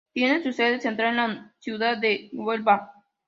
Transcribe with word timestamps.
Tiene 0.13 0.41
su 0.41 0.51
sede 0.51 0.79
central 0.79 1.09
en 1.09 1.15
la 1.17 1.53
ciudad 1.59 1.95
de 1.95 2.31
Huelva. 2.33 2.91